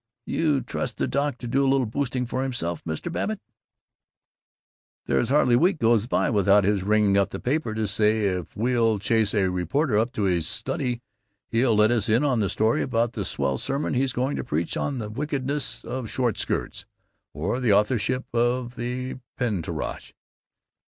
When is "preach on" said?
14.43-14.97